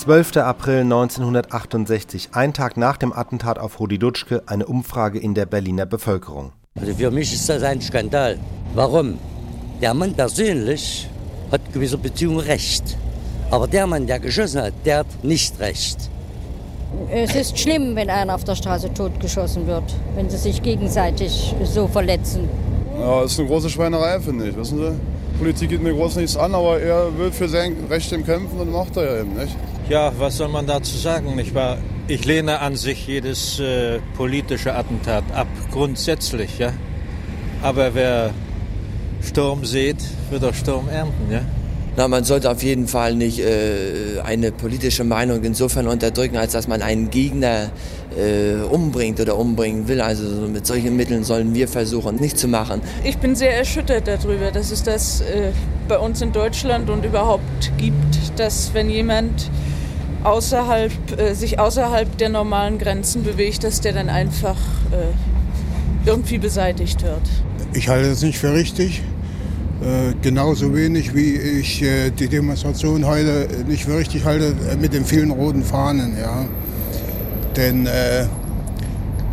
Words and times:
12. 0.00 0.38
April 0.38 0.80
1968, 0.80 2.30
ein 2.32 2.54
Tag 2.54 2.78
nach 2.78 2.96
dem 2.96 3.12
Attentat 3.12 3.58
auf 3.58 3.78
Rudi 3.80 3.98
Dutschke, 3.98 4.42
eine 4.46 4.64
Umfrage 4.64 5.18
in 5.18 5.34
der 5.34 5.44
Berliner 5.44 5.84
Bevölkerung. 5.84 6.52
Also 6.80 6.94
für 6.94 7.10
mich 7.10 7.34
ist 7.34 7.46
das 7.50 7.62
ein 7.62 7.82
Skandal. 7.82 8.38
Warum? 8.74 9.18
Der 9.82 9.92
Mann 9.92 10.14
persönlich 10.14 11.06
hat 11.52 11.60
gewisser 11.74 11.98
Beziehungen 11.98 12.40
Recht. 12.40 12.96
Aber 13.50 13.68
der 13.68 13.86
Mann, 13.86 14.06
der 14.06 14.20
geschossen 14.20 14.62
hat, 14.62 14.72
der 14.86 15.00
hat 15.00 15.22
nicht 15.22 15.60
Recht. 15.60 15.98
Es 17.10 17.34
ist 17.34 17.58
schlimm, 17.58 17.94
wenn 17.94 18.08
einer 18.08 18.34
auf 18.34 18.44
der 18.44 18.54
Straße 18.54 18.94
totgeschossen 18.94 19.66
wird, 19.66 19.94
wenn 20.14 20.30
sie 20.30 20.38
sich 20.38 20.62
gegenseitig 20.62 21.54
so 21.62 21.86
verletzen. 21.86 22.48
Ja, 22.98 23.20
das 23.20 23.32
ist 23.32 23.40
eine 23.40 23.48
große 23.48 23.68
Schweinerei, 23.68 24.18
finde 24.18 24.48
ich, 24.48 24.56
wissen 24.56 24.78
Sie? 24.78 24.92
Politik 25.40 25.70
geht 25.70 25.82
mir 25.82 25.94
groß 25.94 26.16
nichts 26.16 26.36
an, 26.36 26.54
aber 26.54 26.82
er 26.82 27.16
will 27.16 27.32
für 27.32 27.48
sein 27.48 27.74
Recht 27.88 28.10
kämpfen 28.10 28.60
und 28.60 28.70
macht 28.70 28.98
er 28.98 29.04
ja 29.04 29.20
eben, 29.22 29.32
nicht? 29.36 29.56
Ja, 29.88 30.12
was 30.18 30.36
soll 30.36 30.48
man 30.48 30.66
dazu 30.66 30.94
sagen, 30.98 31.34
nicht 31.34 31.54
wahr? 31.54 31.78
Ich 32.08 32.26
lehne 32.26 32.58
an 32.58 32.76
sich 32.76 33.06
jedes 33.06 33.58
äh, 33.58 34.00
politische 34.18 34.74
Attentat 34.74 35.24
ab, 35.34 35.46
grundsätzlich, 35.72 36.58
ja. 36.58 36.74
Aber 37.62 37.94
wer 37.94 38.34
Sturm 39.22 39.64
sät, 39.64 39.96
wird 40.28 40.44
auch 40.44 40.52
Sturm 40.52 40.90
ernten, 40.90 41.32
ja. 41.32 41.40
Na, 42.00 42.08
man 42.08 42.24
sollte 42.24 42.50
auf 42.50 42.62
jeden 42.62 42.88
Fall 42.88 43.14
nicht 43.14 43.40
äh, 43.40 44.20
eine 44.24 44.52
politische 44.52 45.04
Meinung 45.04 45.44
insofern 45.44 45.86
unterdrücken, 45.86 46.38
als 46.38 46.52
dass 46.52 46.66
man 46.66 46.80
einen 46.80 47.10
Gegner 47.10 47.68
äh, 48.16 48.54
umbringt 48.62 49.20
oder 49.20 49.36
umbringen 49.36 49.86
will. 49.86 50.00
Also 50.00 50.24
mit 50.48 50.66
solchen 50.66 50.96
Mitteln 50.96 51.24
sollen 51.24 51.54
wir 51.54 51.68
versuchen, 51.68 52.16
nicht 52.16 52.38
zu 52.38 52.48
machen. 52.48 52.80
Ich 53.04 53.18
bin 53.18 53.36
sehr 53.36 53.54
erschüttert 53.54 54.08
darüber, 54.08 54.50
dass 54.50 54.70
es 54.70 54.82
das 54.82 55.20
äh, 55.20 55.50
bei 55.88 55.98
uns 55.98 56.22
in 56.22 56.32
Deutschland 56.32 56.88
und 56.88 57.04
überhaupt 57.04 57.70
gibt, 57.76 58.16
dass 58.36 58.72
wenn 58.72 58.88
jemand 58.88 59.50
außerhalb, 60.24 61.20
äh, 61.20 61.34
sich 61.34 61.58
außerhalb 61.58 62.16
der 62.16 62.30
normalen 62.30 62.78
Grenzen 62.78 63.24
bewegt, 63.24 63.62
dass 63.62 63.82
der 63.82 63.92
dann 63.92 64.08
einfach 64.08 64.56
äh, 64.90 66.08
irgendwie 66.08 66.38
beseitigt 66.38 67.02
wird. 67.02 67.28
Ich 67.74 67.90
halte 67.90 68.08
es 68.08 68.22
nicht 68.22 68.38
für 68.38 68.54
richtig. 68.54 69.02
Äh, 69.80 70.14
genauso 70.20 70.74
wenig 70.74 71.14
wie 71.14 71.36
ich 71.36 71.82
äh, 71.82 72.10
die 72.10 72.28
Demonstration 72.28 73.06
heute 73.06 73.48
nicht 73.66 73.86
für 73.86 73.96
richtig 73.96 74.26
halte 74.26 74.54
äh, 74.70 74.76
mit 74.76 74.92
den 74.92 75.06
vielen 75.06 75.30
roten 75.30 75.62
Fahnen. 75.62 76.18
Ja. 76.20 76.44
Denn 77.56 77.86
äh, 77.86 78.26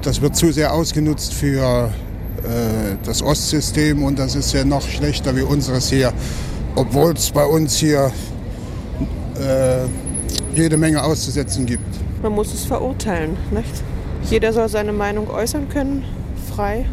das 0.04 0.22
wird 0.22 0.38
zu 0.38 0.54
sehr 0.54 0.74
ausgenutzt 0.74 1.34
für 1.34 1.90
äh, 2.44 2.96
das 3.04 3.22
Ostsystem 3.22 4.02
und 4.04 4.20
das 4.20 4.36
ist 4.36 4.54
ja 4.54 4.64
noch 4.64 4.88
schlechter 4.88 5.36
wie 5.36 5.42
unseres 5.42 5.90
hier. 5.90 6.14
Obwohl 6.76 7.14
es 7.14 7.32
bei 7.32 7.46
uns 7.46 7.78
hier 7.78 8.12
jede 10.56 10.78
Menge 10.78 11.04
auszusetzen 11.04 11.68
gibt. 11.68 11.86
Man 12.24 12.32
muss 12.32 12.52
es 12.54 12.66
verurteilen. 12.66 13.38
Nicht? 13.52 13.84
Jeder 14.32 14.52
soll 14.52 14.68
seine 14.68 14.94
Meinung 14.94 15.30
äußern 15.30 15.70
können, 15.70 16.04
frei, 16.56 16.86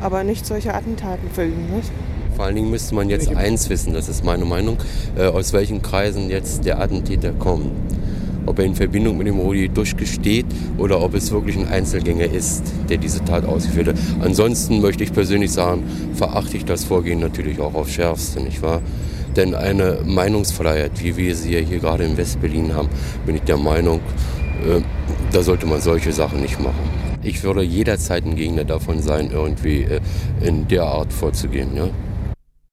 aber 0.00 0.24
nicht 0.24 0.44
solche 0.44 0.74
Attentaten 0.74 1.30
füllen. 1.30 1.72
Nicht? 1.76 1.92
Vor 2.36 2.44
allen 2.44 2.56
Dingen 2.56 2.70
müsste 2.70 2.94
man 2.94 3.08
jetzt 3.08 3.34
eins 3.34 3.70
wissen, 3.70 3.94
das 3.94 4.10
ist 4.10 4.22
meine 4.22 4.44
Meinung, 4.44 4.76
äh, 5.16 5.24
aus 5.24 5.54
welchen 5.54 5.80
Kreisen 5.80 6.28
jetzt 6.28 6.66
der 6.66 6.78
Attentäter 6.82 7.32
kommt. 7.32 7.70
Ob 8.44 8.58
er 8.58 8.66
in 8.66 8.74
Verbindung 8.74 9.16
mit 9.16 9.26
dem 9.26 9.38
Rudi 9.38 9.70
Duschke 9.70 10.06
steht 10.06 10.44
oder 10.76 11.00
ob 11.00 11.14
es 11.14 11.30
wirklich 11.32 11.56
ein 11.56 11.66
Einzelgänger 11.66 12.26
ist, 12.30 12.62
der 12.90 12.98
diese 12.98 13.24
Tat 13.24 13.46
ausgeführt 13.46 13.88
hat. 13.88 13.96
Ansonsten 14.20 14.82
möchte 14.82 15.02
ich 15.02 15.14
persönlich 15.14 15.50
sagen, 15.50 15.84
verachte 16.12 16.58
ich 16.58 16.66
das 16.66 16.84
Vorgehen 16.84 17.20
natürlich 17.20 17.58
auch 17.58 17.74
aufs 17.74 17.92
Schärfste, 17.92 18.42
nicht 18.42 18.60
wahr? 18.60 18.82
Denn 19.34 19.54
eine 19.54 20.00
Meinungsfreiheit, 20.04 21.02
wie 21.02 21.16
wir 21.16 21.34
sie 21.34 21.54
ja 21.54 21.60
hier 21.60 21.78
gerade 21.78 22.04
in 22.04 22.18
Westberlin 22.18 22.74
haben, 22.74 22.88
bin 23.24 23.36
ich 23.36 23.42
der 23.42 23.56
Meinung, 23.56 24.00
äh, 24.62 24.82
da 25.32 25.42
sollte 25.42 25.64
man 25.64 25.80
solche 25.80 26.12
Sachen 26.12 26.42
nicht 26.42 26.60
machen. 26.60 26.90
Ich 27.22 27.42
würde 27.42 27.62
jederzeit 27.62 28.26
ein 28.26 28.36
Gegner 28.36 28.64
davon 28.64 29.00
sein, 29.00 29.30
irgendwie 29.32 29.84
äh, 29.84 30.00
in 30.42 30.68
der 30.68 30.84
Art 30.84 31.12
vorzugehen. 31.14 31.74
Ja? 31.74 31.88